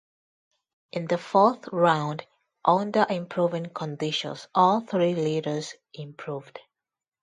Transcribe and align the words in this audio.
In 0.93 1.05
the 1.05 1.19
fourth 1.19 1.67
round, 1.71 2.25
under 2.65 3.05
improving 3.07 3.69
conditions, 3.69 4.47
all 4.55 4.81
three 4.81 5.13
leaders 5.13 5.75
improved. 5.93 6.57